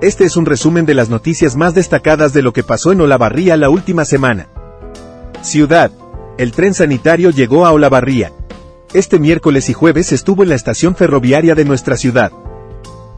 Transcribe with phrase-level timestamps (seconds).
[0.00, 3.56] Este es un resumen de las noticias más destacadas de lo que pasó en Olavarría
[3.56, 4.48] la última semana.
[5.42, 5.90] Ciudad.
[6.36, 8.32] El tren sanitario llegó a Olavarría.
[8.94, 12.30] Este miércoles y jueves estuvo en la estación ferroviaria de nuestra ciudad.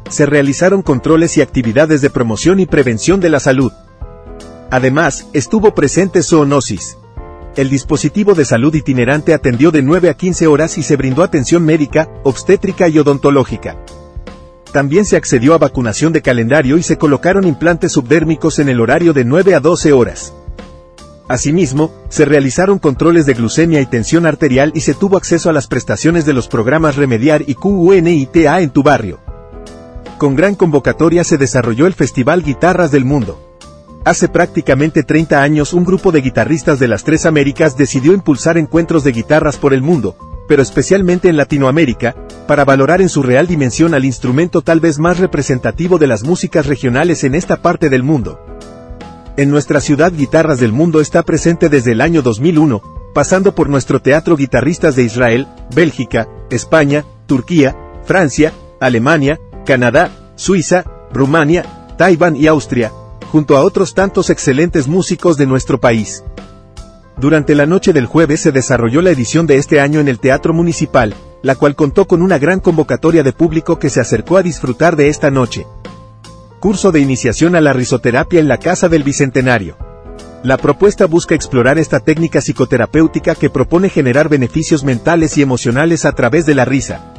[0.09, 3.73] Se realizaron controles y actividades de promoción y prevención de la salud.
[4.71, 6.97] Además, estuvo presente zoonosis.
[7.57, 11.63] El dispositivo de salud itinerante atendió de 9 a 15 horas y se brindó atención
[11.63, 13.77] médica, obstétrica y odontológica.
[14.73, 19.13] También se accedió a vacunación de calendario y se colocaron implantes subdérmicos en el horario
[19.13, 20.33] de 9 a 12 horas.
[21.29, 25.67] Asimismo, se realizaron controles de glucemia y tensión arterial y se tuvo acceso a las
[25.67, 29.19] prestaciones de los programas Remediar y QUNITA en tu barrio.
[30.19, 33.41] Con gran convocatoria se desarrolló el Festival Guitarras del Mundo.
[34.05, 39.05] Hace prácticamente 30 años un grupo de guitarristas de las tres Américas decidió impulsar encuentros
[39.05, 40.17] de guitarras por el mundo,
[40.51, 42.17] pero especialmente en Latinoamérica,
[42.49, 46.67] para valorar en su real dimensión al instrumento tal vez más representativo de las músicas
[46.67, 48.45] regionales en esta parte del mundo.
[49.37, 52.83] En nuestra ciudad Guitarras del Mundo está presente desde el año 2001,
[53.15, 61.95] pasando por nuestro teatro Guitarristas de Israel, Bélgica, España, Turquía, Francia, Alemania, Canadá, Suiza, Rumania,
[61.97, 62.91] Taiwán y Austria,
[63.31, 66.25] junto a otros tantos excelentes músicos de nuestro país.
[67.21, 70.55] Durante la noche del jueves se desarrolló la edición de este año en el Teatro
[70.55, 74.97] Municipal, la cual contó con una gran convocatoria de público que se acercó a disfrutar
[74.97, 75.67] de esta noche.
[76.61, 79.77] Curso de iniciación a la risoterapia en la Casa del Bicentenario.
[80.43, 86.13] La propuesta busca explorar esta técnica psicoterapéutica que propone generar beneficios mentales y emocionales a
[86.13, 87.10] través de la risa.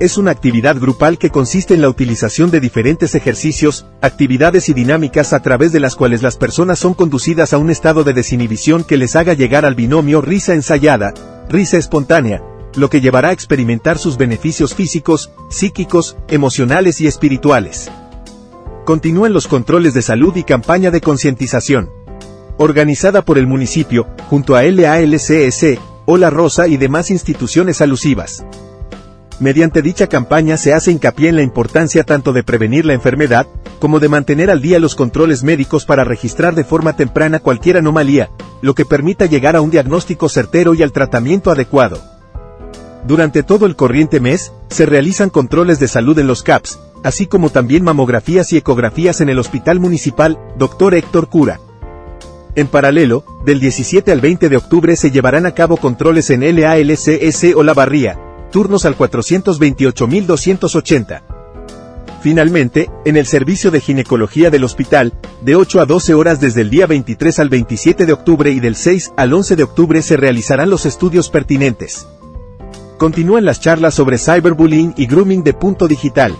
[0.00, 5.32] Es una actividad grupal que consiste en la utilización de diferentes ejercicios, actividades y dinámicas
[5.32, 8.96] a través de las cuales las personas son conducidas a un estado de desinhibición que
[8.96, 11.14] les haga llegar al binomio risa ensayada,
[11.48, 12.42] risa espontánea,
[12.74, 17.90] lo que llevará a experimentar sus beneficios físicos, psíquicos, emocionales y espirituales.
[18.84, 21.90] Continúan los controles de salud y campaña de concientización.
[22.56, 28.44] Organizada por el municipio, junto a LALCS, Ola Rosa y demás instituciones alusivas.
[29.40, 33.46] Mediante dicha campaña se hace hincapié en la importancia tanto de prevenir la enfermedad,
[33.80, 38.30] como de mantener al día los controles médicos para registrar de forma temprana cualquier anomalía,
[38.60, 42.00] lo que permita llegar a un diagnóstico certero y al tratamiento adecuado.
[43.04, 47.50] Durante todo el corriente mes, se realizan controles de salud en los CAPS, así como
[47.50, 50.94] también mamografías y ecografías en el Hospital Municipal, Dr.
[50.94, 51.58] Héctor Cura.
[52.54, 57.56] En paralelo, del 17 al 20 de octubre se llevarán a cabo controles en LALCS
[57.56, 58.18] o La Barría,
[58.52, 61.22] turnos al 428.280.
[62.22, 66.70] Finalmente, en el servicio de ginecología del hospital, de 8 a 12 horas desde el
[66.70, 70.70] día 23 al 27 de octubre y del 6 al 11 de octubre se realizarán
[70.70, 72.06] los estudios pertinentes.
[72.96, 76.36] Continúan las charlas sobre cyberbullying y grooming de punto digital.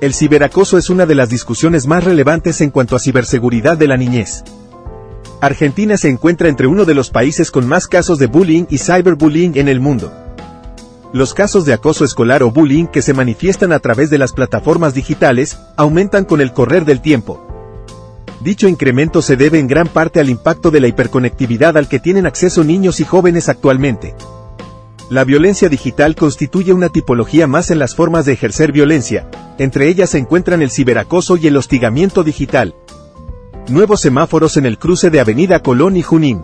[0.00, 3.96] El ciberacoso es una de las discusiones más relevantes en cuanto a ciberseguridad de la
[3.96, 4.44] niñez.
[5.40, 9.58] Argentina se encuentra entre uno de los países con más casos de bullying y cyberbullying
[9.58, 10.12] en el mundo.
[11.12, 14.92] Los casos de acoso escolar o bullying que se manifiestan a través de las plataformas
[14.92, 17.42] digitales aumentan con el correr del tiempo.
[18.40, 22.26] Dicho incremento se debe en gran parte al impacto de la hiperconectividad al que tienen
[22.26, 24.14] acceso niños y jóvenes actualmente.
[25.08, 30.10] La violencia digital constituye una tipología más en las formas de ejercer violencia, entre ellas
[30.10, 32.74] se encuentran el ciberacoso y el hostigamiento digital.
[33.68, 36.42] Nuevos semáforos en el cruce de Avenida Colón y Junín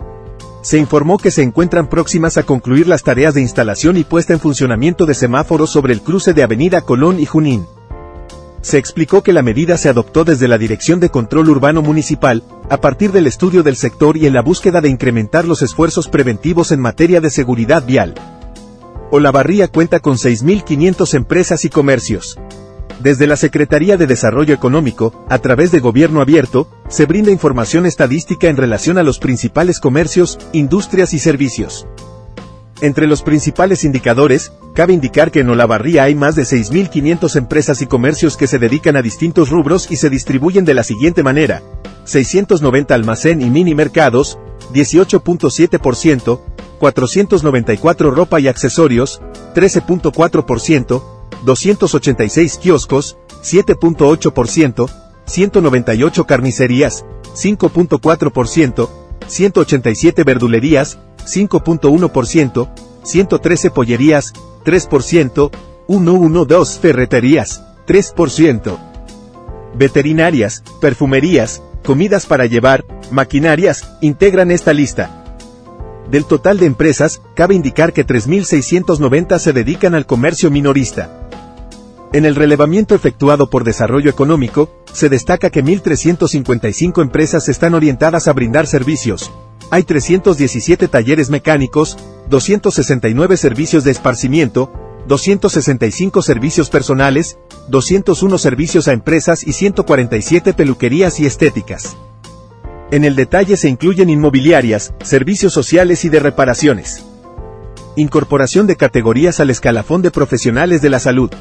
[0.63, 4.39] se informó que se encuentran próximas a concluir las tareas de instalación y puesta en
[4.39, 7.67] funcionamiento de semáforos sobre el cruce de Avenida Colón y Junín.
[8.61, 12.77] Se explicó que la medida se adoptó desde la Dirección de Control Urbano Municipal, a
[12.77, 16.79] partir del estudio del sector y en la búsqueda de incrementar los esfuerzos preventivos en
[16.79, 18.15] materia de seguridad vial.
[19.11, 22.39] Olavarría cuenta con 6.500 empresas y comercios.
[23.03, 28.47] Desde la Secretaría de Desarrollo Económico, a través de Gobierno Abierto, se brinda información estadística
[28.47, 31.85] en relación a los principales comercios, industrias y servicios.
[32.79, 37.87] Entre los principales indicadores, cabe indicar que en Olavarría hay más de 6.500 empresas y
[37.87, 41.61] comercios que se dedican a distintos rubros y se distribuyen de la siguiente manera.
[42.05, 44.39] 690 almacén y mini mercados,
[44.73, 46.39] 18.7%,
[46.79, 49.21] 494 ropa y accesorios,
[49.55, 51.12] 13.4%,
[51.43, 54.89] 286 kioscos, 7.8%,
[55.25, 58.89] 198 carnicerías, 5.4%,
[59.27, 62.69] 187 verdulerías, 5.1%,
[63.03, 64.33] 113 pollerías,
[64.65, 65.51] 3%,
[65.87, 68.77] 112 ferreterías, 3%.
[69.75, 75.19] Veterinarias, perfumerías, comidas para llevar, maquinarias, integran esta lista.
[76.09, 81.22] Del total de empresas, cabe indicar que 3.690 se dedican al comercio minorista.
[82.13, 88.33] En el relevamiento efectuado por Desarrollo Económico, se destaca que 1.355 empresas están orientadas a
[88.33, 89.31] brindar servicios.
[89.71, 91.97] Hay 317 talleres mecánicos,
[92.29, 94.71] 269 servicios de esparcimiento,
[95.07, 97.39] 265 servicios personales,
[97.69, 101.97] 201 servicios a empresas y 147 peluquerías y estéticas.
[102.91, 107.03] En el detalle se incluyen inmobiliarias, servicios sociales y de reparaciones.
[107.95, 111.31] Incorporación de categorías al escalafón de profesionales de la salud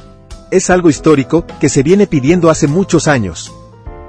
[0.53, 3.53] es algo histórico, que se viene pidiendo hace muchos años.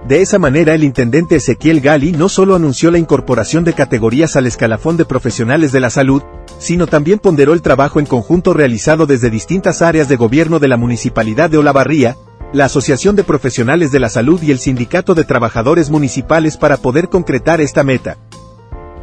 [0.07, 4.45] De esa manera el intendente Ezequiel Gali no solo anunció la incorporación de categorías al
[4.45, 6.21] escalafón de profesionales de la salud,
[6.59, 10.75] sino también ponderó el trabajo en conjunto realizado desde distintas áreas de gobierno de la
[10.75, 12.17] Municipalidad de Olavarría,
[12.51, 17.07] la Asociación de Profesionales de la Salud y el Sindicato de Trabajadores Municipales para poder
[17.07, 18.17] concretar esta meta.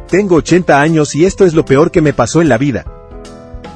[0.09, 2.85] Tengo 80 años y esto es lo peor que me pasó en la vida.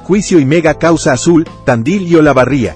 [0.03, 2.75] Juicio y mega causa azul, Tandil y Olavarría.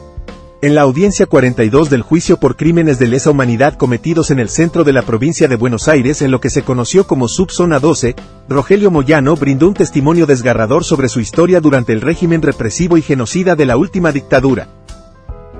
[0.61, 4.83] En la audiencia 42 del juicio por crímenes de lesa humanidad cometidos en el centro
[4.83, 8.17] de la provincia de Buenos Aires en lo que se conoció como Subzona 12,
[8.49, 13.55] Rogelio Moyano brindó un testimonio desgarrador sobre su historia durante el régimen represivo y genocida
[13.55, 14.67] de la última dictadura.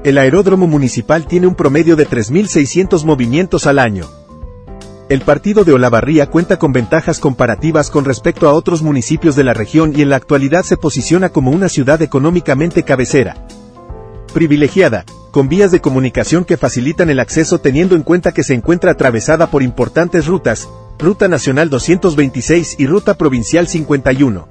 [0.03, 4.05] El aeródromo municipal tiene un promedio de 3.600 movimientos al año.
[5.07, 9.53] El partido de Olavarría cuenta con ventajas comparativas con respecto a otros municipios de la
[9.53, 13.47] región y en la actualidad se posiciona como una ciudad económicamente cabecera
[14.29, 18.91] privilegiada, con vías de comunicación que facilitan el acceso teniendo en cuenta que se encuentra
[18.91, 20.67] atravesada por importantes rutas,
[20.97, 24.47] Ruta Nacional 226 y Ruta Provincial 51.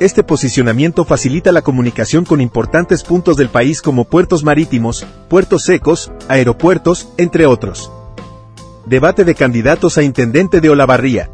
[0.00, 6.10] Este posicionamiento facilita la comunicación con importantes puntos del país como puertos marítimos, puertos secos,
[6.28, 7.92] aeropuertos, entre otros.
[8.86, 11.30] Debate de candidatos a Intendente de Olavarría.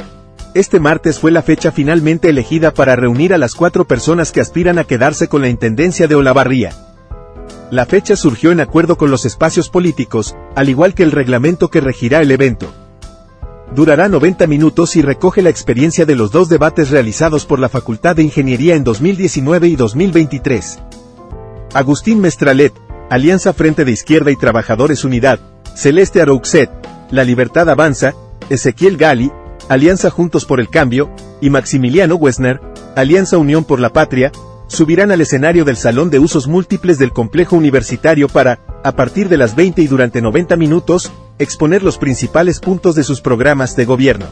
[0.53, 4.79] Este martes fue la fecha finalmente elegida para reunir a las cuatro personas que aspiran
[4.79, 6.75] a quedarse con la Intendencia de Olavarría.
[7.70, 11.81] La fecha surgió en acuerdo con los espacios políticos, al igual que el reglamento que
[11.81, 12.72] regirá el evento.
[13.76, 18.17] Durará 90 minutos y recoge la experiencia de los dos debates realizados por la Facultad
[18.17, 20.81] de Ingeniería en 2019 y 2023.
[21.72, 22.72] Agustín Mestralet,
[23.08, 25.38] Alianza Frente de Izquierda y Trabajadores Unidad,
[25.76, 26.70] Celeste Arouxet,
[27.12, 28.14] La Libertad Avanza,
[28.49, 29.31] Ezequiel Gali,
[29.69, 31.08] Alianza Juntos por el Cambio,
[31.40, 32.61] y Maximiliano Wessner,
[32.96, 34.32] Alianza Unión por la Patria,
[34.70, 39.37] subirán al escenario del Salón de Usos Múltiples del Complejo Universitario para, a partir de
[39.37, 44.26] las 20 y durante 90 minutos, exponer los principales puntos de sus programas de gobierno.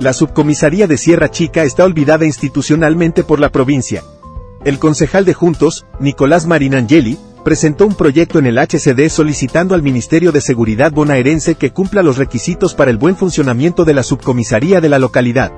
[0.00, 4.02] La subcomisaría de Sierra Chica está olvidada institucionalmente por la provincia.
[4.66, 10.30] El concejal de Juntos, Nicolás Marinangeli, presentó un proyecto en el HCD solicitando al Ministerio
[10.30, 14.90] de Seguridad bonaerense que cumpla los requisitos para el buen funcionamiento de la subcomisaría de
[14.90, 15.52] la localidad.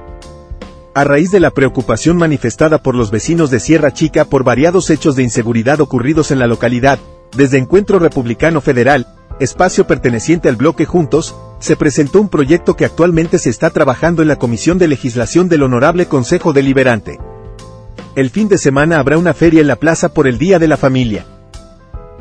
[0.96, 5.16] A raíz de la preocupación manifestada por los vecinos de Sierra Chica por variados hechos
[5.16, 7.00] de inseguridad ocurridos en la localidad,
[7.36, 9.08] desde Encuentro Republicano Federal,
[9.40, 14.28] espacio perteneciente al bloque Juntos, se presentó un proyecto que actualmente se está trabajando en
[14.28, 17.18] la Comisión de Legislación del Honorable Consejo Deliberante.
[18.14, 20.76] El fin de semana habrá una feria en la plaza por el Día de la
[20.76, 21.26] Familia.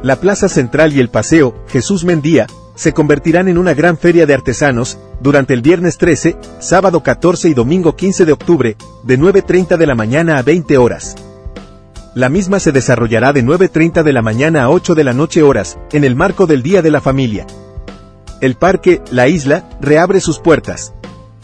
[0.01, 4.33] La Plaza Central y el Paseo, Jesús Mendía, se convertirán en una gran feria de
[4.33, 9.87] artesanos, durante el viernes 13, sábado 14 y domingo 15 de octubre, de 9.30 de
[9.87, 11.15] la mañana a 20 horas.
[12.15, 15.77] La misma se desarrollará de 9.30 de la mañana a 8 de la noche horas,
[15.91, 17.47] en el marco del Día de la Familia.
[18.41, 20.93] El parque, La Isla, reabre sus puertas.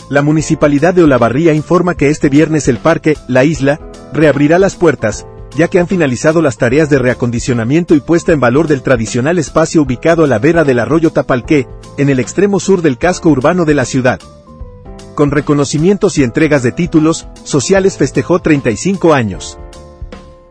[0.09, 3.79] La Municipalidad de Olavarría informa que este viernes el parque, La Isla,
[4.13, 5.25] reabrirá las puertas,
[5.55, 9.81] ya que han finalizado las tareas de reacondicionamiento y puesta en valor del tradicional espacio
[9.81, 13.73] ubicado a la vera del arroyo Tapalqué, en el extremo sur del casco urbano de
[13.73, 14.19] la ciudad.
[15.15, 19.59] Con reconocimientos y entregas de títulos, Sociales festejó 35 años.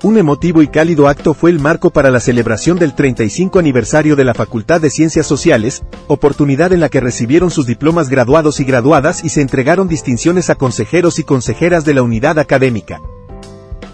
[0.02, 4.24] Un emotivo y cálido acto fue el marco para la celebración del 35 aniversario de
[4.24, 9.24] la Facultad de Ciencias Sociales, oportunidad en la que recibieron sus diplomas graduados y graduadas
[9.24, 13.00] y se entregaron distinciones a consejeros y consejeras de la unidad académica.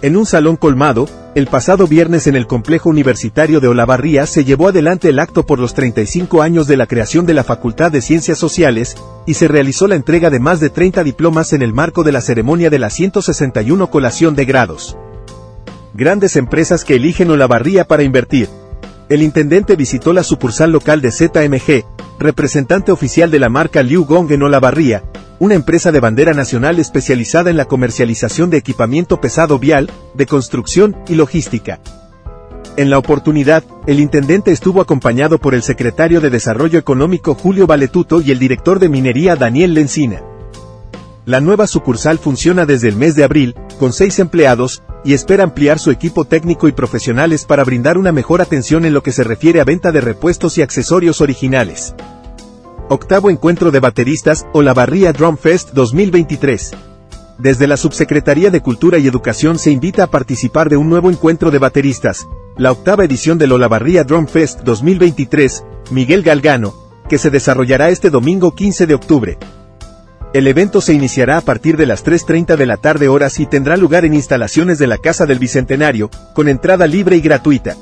[0.04, 4.68] En un salón colmado, el pasado viernes en el complejo universitario de Olavarría se llevó
[4.68, 8.36] adelante el acto por los 35 años de la creación de la Facultad de Ciencias
[8.36, 12.12] Sociales, y se realizó la entrega de más de 30 diplomas en el marco de
[12.12, 14.94] la ceremonia de la 161 colación de grados.
[15.94, 18.50] Grandes empresas que eligen Olavarría para invertir.
[19.08, 21.84] El intendente visitó la sucursal local de ZMG,
[22.18, 25.04] representante oficial de la marca Liu Gong en Olavarría,
[25.38, 30.96] una empresa de bandera nacional especializada en la comercialización de equipamiento pesado vial, de construcción
[31.06, 31.80] y logística.
[32.76, 38.22] En la oportunidad, el intendente estuvo acompañado por el secretario de Desarrollo Económico Julio Valetuto
[38.22, 40.22] y el director de minería Daniel Lencina.
[41.26, 45.78] La nueva sucursal funciona desde el mes de abril, con seis empleados, y espera ampliar
[45.78, 49.60] su equipo técnico y profesionales para brindar una mejor atención en lo que se refiere
[49.60, 51.94] a venta de repuestos y accesorios originales.
[52.88, 56.72] Octavo Encuentro de Bateristas, Olavarría Drum Fest 2023.
[57.38, 61.50] Desde la Subsecretaría de Cultura y Educación se invita a participar de un nuevo encuentro
[61.50, 66.74] de bateristas, la octava edición del Olavarría Drum Fest 2023, Miguel Galgano,
[67.08, 69.38] que se desarrollará este domingo 15 de octubre.
[70.34, 73.76] El evento se iniciará a partir de las 3.30 de la tarde horas y tendrá
[73.76, 77.76] lugar en instalaciones de la Casa del Bicentenario, con entrada libre y gratuita.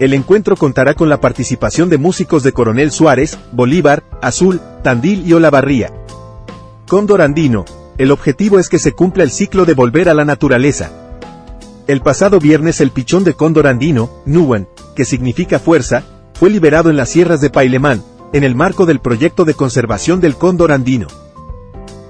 [0.00, 5.34] El encuentro contará con la participación de músicos de Coronel Suárez, Bolívar, Azul, Tandil y
[5.34, 5.92] Olavarría.
[6.88, 7.64] Cóndor Andino,
[7.96, 10.90] el objetivo es que se cumpla el ciclo de volver a la naturaleza.
[11.86, 14.66] El pasado viernes el pichón de cóndor andino, Nuwan,
[14.96, 16.02] que significa fuerza,
[16.34, 18.02] fue liberado en las sierras de Pailemán,
[18.32, 21.06] en el marco del proyecto de conservación del cóndor andino.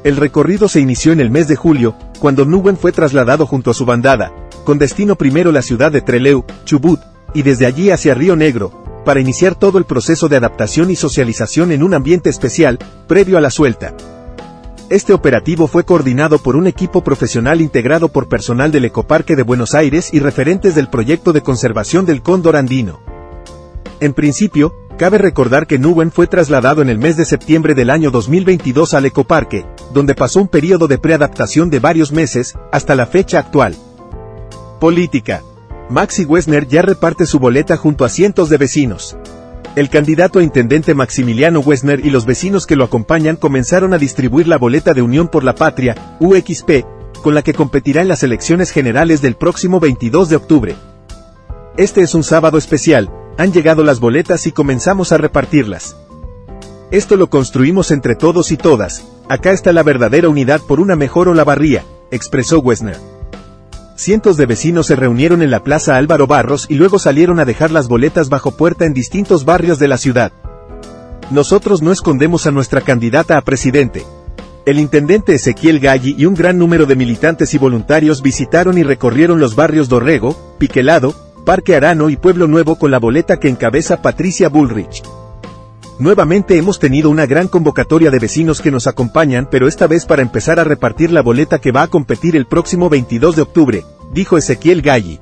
[0.05, 3.75] El recorrido se inició en el mes de julio, cuando Nuwen fue trasladado junto a
[3.75, 4.33] su bandada,
[4.65, 7.01] con destino primero la ciudad de Treleu, Chubut,
[7.35, 11.71] y desde allí hacia Río Negro, para iniciar todo el proceso de adaptación y socialización
[11.71, 13.95] en un ambiente especial, previo a la suelta.
[14.91, 19.75] Este operativo fue coordinado por un equipo profesional integrado por personal del Ecoparque de Buenos
[19.75, 23.01] Aires y referentes del proyecto de conservación del cóndor andino.
[24.01, 28.11] En principio, cabe recordar que Nuwen fue trasladado en el mes de septiembre del año
[28.11, 33.39] 2022 al Ecoparque, donde pasó un periodo de preadaptación de varios meses, hasta la fecha
[33.39, 33.77] actual.
[34.81, 35.43] Política.
[35.89, 39.17] Maxi Wessner ya reparte su boleta junto a cientos de vecinos.
[39.75, 44.47] El candidato a intendente Maximiliano Wessner y los vecinos que lo acompañan comenzaron a distribuir
[44.47, 46.85] la boleta de Unión por la Patria, UXP,
[47.23, 50.77] con la que competirá en las elecciones generales del próximo 22 de octubre.
[51.77, 55.97] Este es un sábado especial, han llegado las boletas y comenzamos a repartirlas.
[56.91, 61.27] Esto lo construimos entre todos y todas, acá está la verdadera unidad por una mejor
[61.27, 62.99] Olavarría, expresó Wessner.
[63.97, 67.71] Cientos de vecinos se reunieron en la Plaza Álvaro Barros y luego salieron a dejar
[67.71, 70.33] las boletas bajo puerta en distintos barrios de la ciudad.
[71.31, 74.05] Nosotros no escondemos a nuestra candidata a presidente.
[74.67, 79.41] El intendente Ezequiel Galli y un gran número de militantes y voluntarios visitaron y recorrieron
[79.41, 81.15] los barrios Dorrego, Piquelado,
[81.47, 85.03] Parque Arano y Pueblo Nuevo con la boleta que encabeza Patricia Bullrich.
[85.99, 90.23] Nuevamente hemos tenido una gran convocatoria de vecinos que nos acompañan, pero esta vez para
[90.23, 94.39] empezar a repartir la boleta que va a competir el próximo 22 de octubre, dijo
[94.39, 95.21] Ezequiel Galli.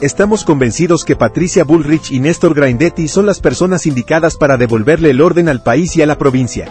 [0.00, 5.20] Estamos convencidos que Patricia Bullrich y Néstor Grindetti son las personas indicadas para devolverle el
[5.20, 6.68] orden al país y a la provincia.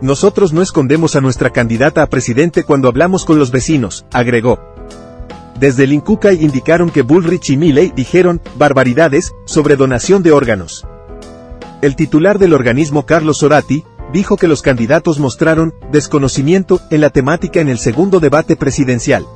[0.00, 4.58] Nosotros no escondemos a nuestra candidata a presidente cuando hablamos con los vecinos, agregó.
[5.58, 10.86] Desde el indicaron que Bullrich y Milley dijeron barbaridades sobre donación de órganos.
[11.82, 17.60] El titular del organismo Carlos Sorati, dijo que los candidatos mostraron desconocimiento en la temática
[17.60, 19.26] en el segundo debate presidencial.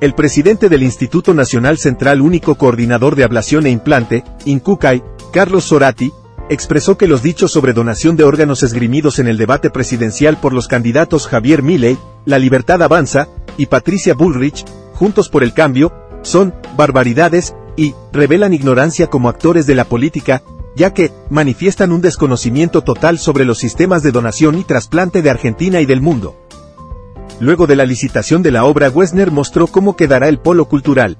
[0.00, 6.12] El presidente del Instituto Nacional Central Único Coordinador de Ablación e Implante, INCUCAI, Carlos Sorati,
[6.50, 10.68] expresó que los dichos sobre donación de órganos esgrimidos en el debate presidencial por los
[10.68, 11.96] candidatos Javier Milei,
[12.26, 19.06] La Libertad Avanza, y Patricia Bullrich, Juntos por el Cambio, son barbaridades y revelan ignorancia
[19.06, 20.42] como actores de la política,
[20.76, 25.80] ya que manifiestan un desconocimiento total sobre los sistemas de donación y trasplante de Argentina
[25.80, 26.36] y del mundo.
[27.40, 31.16] Luego de la licitación de la obra, Wessner mostró cómo quedará el polo cultural.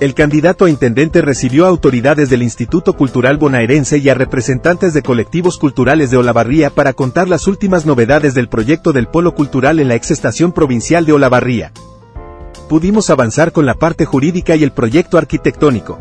[0.00, 5.02] El candidato a intendente recibió a autoridades del Instituto Cultural Bonaerense y a representantes de
[5.02, 9.88] colectivos culturales de Olavarría para contar las últimas novedades del proyecto del polo cultural en
[9.88, 11.70] la exestación provincial de Olavarría.
[12.68, 16.00] Pudimos avanzar con la parte jurídica y el proyecto arquitectónico.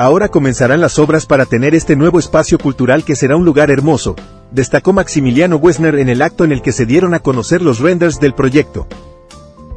[0.00, 4.14] Ahora comenzarán las obras para tener este nuevo espacio cultural que será un lugar hermoso,
[4.52, 8.20] destacó Maximiliano Wessner en el acto en el que se dieron a conocer los renders
[8.20, 8.86] del proyecto.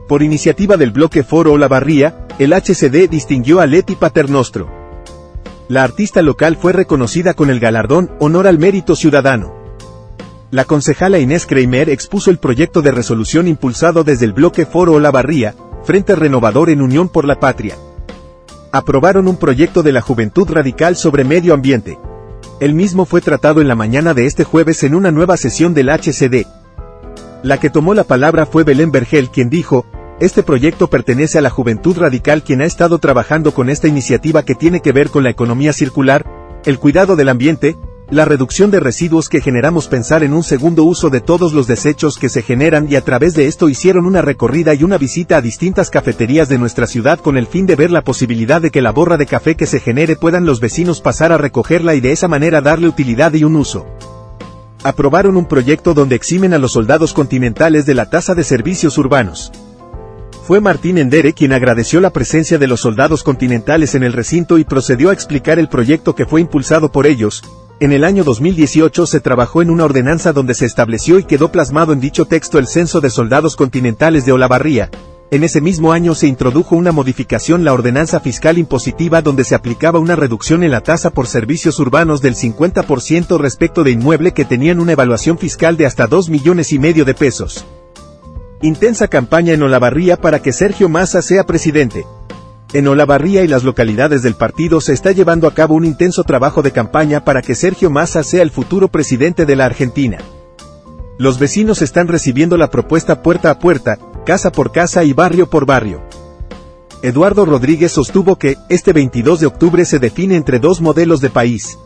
[0.08, 4.70] Por iniciativa del bloque Foro Olavarría, el HCD distinguió a Leti Paternostro.
[5.68, 9.56] La artista local fue reconocida con el galardón Honor al Mérito Ciudadano.
[10.51, 15.56] La concejala Inés Kramer expuso el proyecto de resolución impulsado desde el bloque Foro Olavarría,
[15.84, 17.75] Frente Renovador en Unión por la Patria
[18.72, 22.00] aprobaron un proyecto de la Juventud Radical sobre medio ambiente.
[22.60, 25.90] El mismo fue tratado en la mañana de este jueves en una nueva sesión del
[25.90, 26.46] HCD.
[27.44, 29.86] La que tomó la palabra fue Belén Vergel quien dijo,
[30.20, 34.54] este proyecto pertenece a la Juventud Radical quien ha estado trabajando con esta iniciativa que
[34.54, 36.25] tiene que ver con la economía circular,
[36.63, 37.75] el cuidado del ambiente,
[38.12, 42.18] la reducción de residuos que generamos pensar en un segundo uso de todos los desechos
[42.18, 45.41] que se generan y a través de esto hicieron una recorrida y una visita a
[45.41, 48.91] distintas cafeterías de nuestra ciudad con el fin de ver la posibilidad de que la
[48.91, 52.27] borra de café que se genere puedan los vecinos pasar a recogerla y de esa
[52.27, 53.86] manera darle utilidad y un uso.
[54.84, 59.53] Aprobaron un proyecto donde eximen a los soldados continentales de la tasa de servicios urbanos.
[60.44, 64.65] Fue Martín Endere quien agradeció la presencia de los soldados continentales en el recinto y
[64.65, 67.41] procedió a explicar el proyecto que fue impulsado por ellos.
[67.82, 71.92] En el año 2018 se trabajó en una ordenanza donde se estableció y quedó plasmado
[71.92, 74.90] en dicho texto el censo de soldados continentales de Olavarría,
[75.32, 79.98] en ese mismo año se introdujo una modificación la ordenanza fiscal impositiva donde se aplicaba
[79.98, 84.82] una reducción en la tasa por servicios urbanos del 50% respecto de inmueble que tenían
[84.82, 87.66] una evaluación fiscal de hasta 2 millones y medio de pesos.
[88.62, 92.06] Intensa campaña en Olavarría para que Sergio Massa sea presidente.
[92.74, 96.62] En Olavarría y las localidades del partido se está llevando a cabo un intenso trabajo
[96.62, 100.20] de campaña para que Sergio Massa sea el futuro presidente de la Argentina.
[101.18, 105.66] Los vecinos están recibiendo la propuesta puerta a puerta, casa por casa y barrio por
[105.66, 106.01] barrio.
[107.01, 111.78] Eduardo Rodríguez sostuvo que, este 22 de octubre se define entre dos modelos de país.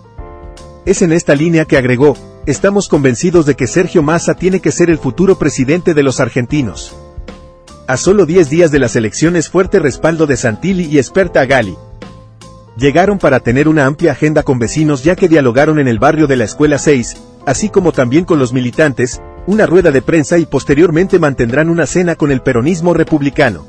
[0.85, 2.15] Es en esta línea que agregó,
[2.45, 6.95] estamos convencidos de que Sergio Massa tiene que ser el futuro presidente de los argentinos.
[7.87, 11.75] A solo 10 días de las elecciones fuerte respaldo de Santilli y Esperta Gali.
[12.77, 16.35] Llegaron para tener una amplia agenda con vecinos ya que dialogaron en el barrio de
[16.35, 17.15] la Escuela 6,
[17.45, 22.15] así como también con los militantes, una rueda de prensa y posteriormente mantendrán una cena
[22.15, 23.67] con el peronismo republicano.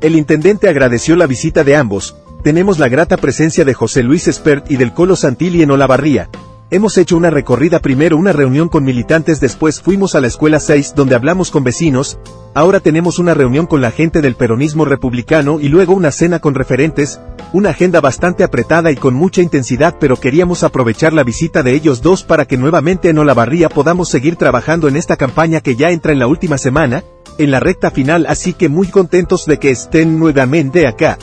[0.00, 4.68] El intendente agradeció la visita de ambos, tenemos la grata presencia de José Luis Espert
[4.68, 6.28] y del Colo Santilli en Olavarría.
[6.72, 10.94] Hemos hecho una recorrida primero una reunión con militantes después fuimos a la escuela 6
[10.96, 12.18] donde hablamos con vecinos,
[12.54, 16.54] ahora tenemos una reunión con la gente del peronismo republicano y luego una cena con
[16.54, 17.20] referentes,
[17.52, 22.00] una agenda bastante apretada y con mucha intensidad pero queríamos aprovechar la visita de ellos
[22.00, 26.12] dos para que nuevamente en Olavarría podamos seguir trabajando en esta campaña que ya entra
[26.12, 27.04] en la última semana,
[27.36, 31.18] en la recta final así que muy contentos de que estén nuevamente acá.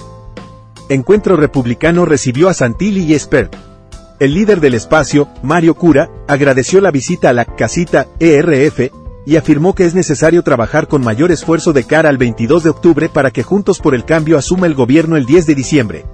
[0.89, 3.68] Encuentro Republicano recibió a Santilli y Espert.
[4.19, 8.91] El líder del espacio, Mario Cura, agradeció la visita a la casita ERF,
[9.25, 13.07] y afirmó que es necesario trabajar con mayor esfuerzo de cara al 22 de octubre
[13.07, 16.05] para que Juntos por el Cambio asuma el gobierno el 10 de diciembre.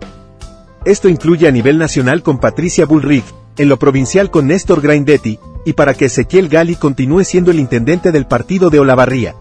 [0.85, 3.25] Esto incluye a nivel nacional con Patricia Bullrich,
[3.57, 8.11] en lo provincial con Néstor Grindetti, y para que Ezequiel Gali continúe siendo el intendente
[8.11, 9.35] del partido de Olavarría.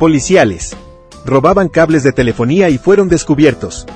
[0.00, 0.76] Policiales.
[1.24, 3.86] Robaban cables de telefonía y fueron descubiertos.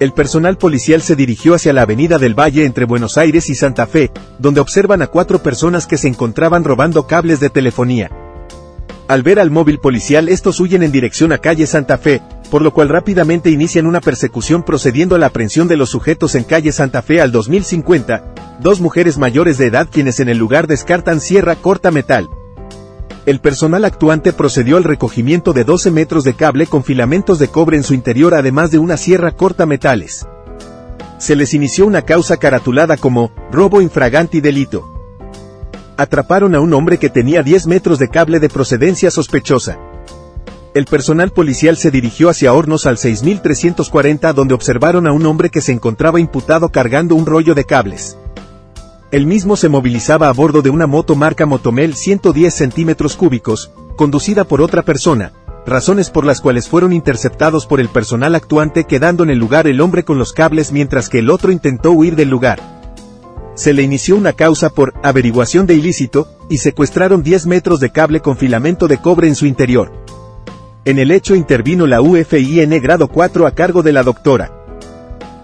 [0.00, 3.86] El personal policial se dirigió hacia la avenida del Valle entre Buenos Aires y Santa
[3.86, 8.10] Fe, donde observan a cuatro personas que se encontraban robando cables de telefonía.
[9.06, 12.72] Al ver al móvil policial estos huyen en dirección a calle Santa Fe, por lo
[12.72, 17.02] cual rápidamente inician una persecución procediendo a la aprehensión de los sujetos en calle Santa
[17.02, 21.92] Fe al 2050, dos mujeres mayores de edad quienes en el lugar descartan sierra corta
[21.92, 22.28] metal,
[23.26, 27.78] el personal actuante procedió al recogimiento de 12 metros de cable con filamentos de cobre
[27.78, 30.26] en su interior además de una sierra corta metales.
[31.18, 34.90] Se les inició una causa caratulada como robo infraganti delito.
[35.96, 39.78] Atraparon a un hombre que tenía 10 metros de cable de procedencia sospechosa.
[40.74, 45.62] El personal policial se dirigió hacia Hornos al 6340 donde observaron a un hombre que
[45.62, 48.18] se encontraba imputado cargando un rollo de cables.
[49.14, 54.42] El mismo se movilizaba a bordo de una moto marca Motomel 110 centímetros cúbicos, conducida
[54.42, 55.32] por otra persona,
[55.64, 59.80] razones por las cuales fueron interceptados por el personal actuante quedando en el lugar el
[59.80, 62.58] hombre con los cables mientras que el otro intentó huir del lugar.
[63.54, 68.18] Se le inició una causa por averiguación de ilícito, y secuestraron 10 metros de cable
[68.18, 69.92] con filamento de cobre en su interior.
[70.84, 74.50] En el hecho intervino la UFIN grado 4 a cargo de la doctora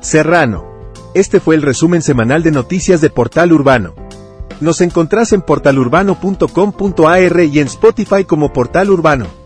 [0.00, 0.69] Serrano.
[1.12, 3.94] Este fue el resumen semanal de noticias de Portal Urbano.
[4.60, 9.39] Nos encontrás en portalurbano.com.ar y en Spotify como Portal Urbano.